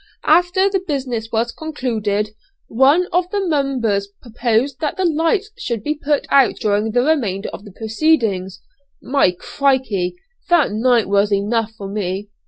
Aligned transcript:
After 0.25 0.67
the 0.67 0.79
business 0.79 1.31
was 1.31 1.51
concluded, 1.51 2.31
one 2.67 3.05
of 3.13 3.29
the 3.29 3.45
members 3.47 4.07
proposed 4.07 4.79
that 4.79 4.97
the 4.97 5.05
lights 5.05 5.51
should 5.59 5.83
be 5.83 5.93
put 5.93 6.25
out 6.31 6.55
during 6.55 6.89
the 6.89 7.03
remainder 7.03 7.49
of 7.49 7.65
the 7.65 7.71
proceedings. 7.71 8.61
My 8.99 9.29
Crikey! 9.31 10.15
that 10.49 10.71
night 10.71 11.07
was 11.07 11.31
enough 11.31 11.73
for 11.73 11.87
me.... 11.87 12.29